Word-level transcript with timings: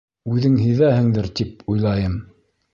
—Үҙең 0.35 0.55
һиҙәһеңдер, 0.61 1.29
тип 1.43 1.63
уйлайым. 1.77 2.19